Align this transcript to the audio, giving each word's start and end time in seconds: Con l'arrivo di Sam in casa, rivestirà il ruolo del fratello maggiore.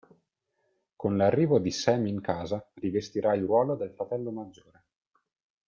Con 0.95 1.15
l'arrivo 1.15 1.59
di 1.59 1.69
Sam 1.69 2.07
in 2.07 2.21
casa, 2.21 2.67
rivestirà 2.73 3.35
il 3.35 3.43
ruolo 3.43 3.75
del 3.75 3.91
fratello 3.91 4.31
maggiore. 4.31 4.85